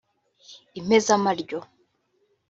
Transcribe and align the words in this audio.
impezamaryo 0.79 1.59